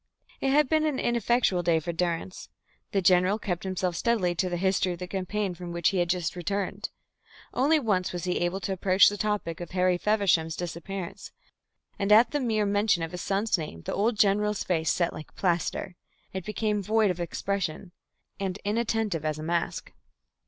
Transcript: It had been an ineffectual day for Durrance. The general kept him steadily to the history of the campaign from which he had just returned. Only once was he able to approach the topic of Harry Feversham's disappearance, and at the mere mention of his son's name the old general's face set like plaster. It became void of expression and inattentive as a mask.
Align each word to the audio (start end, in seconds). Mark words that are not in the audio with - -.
It 0.39 0.49
had 0.49 0.67
been 0.67 0.83
an 0.87 0.97
ineffectual 0.97 1.61
day 1.61 1.79
for 1.79 1.93
Durrance. 1.93 2.49
The 2.91 3.03
general 3.03 3.37
kept 3.37 3.67
him 3.67 3.75
steadily 3.75 4.33
to 4.33 4.49
the 4.49 4.57
history 4.57 4.93
of 4.93 4.97
the 4.97 5.05
campaign 5.07 5.53
from 5.53 5.71
which 5.71 5.89
he 5.89 5.99
had 5.99 6.09
just 6.09 6.35
returned. 6.35 6.89
Only 7.53 7.77
once 7.77 8.11
was 8.11 8.23
he 8.23 8.39
able 8.39 8.59
to 8.61 8.73
approach 8.73 9.09
the 9.09 9.15
topic 9.17 9.61
of 9.61 9.69
Harry 9.69 9.99
Feversham's 9.99 10.55
disappearance, 10.55 11.31
and 11.99 12.11
at 12.11 12.31
the 12.31 12.39
mere 12.39 12.65
mention 12.65 13.03
of 13.03 13.11
his 13.11 13.21
son's 13.21 13.55
name 13.59 13.81
the 13.83 13.93
old 13.93 14.17
general's 14.17 14.63
face 14.63 14.89
set 14.89 15.13
like 15.13 15.35
plaster. 15.35 15.95
It 16.33 16.45
became 16.45 16.81
void 16.81 17.11
of 17.11 17.19
expression 17.19 17.91
and 18.39 18.57
inattentive 18.65 19.23
as 19.23 19.37
a 19.37 19.43
mask. 19.43 19.93